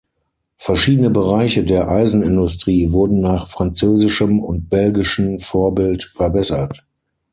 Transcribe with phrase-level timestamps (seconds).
[0.57, 6.87] Verschiedene Bereiche der Eisenindustrie wurden nach französischem und belgischen Vorbild verbessert.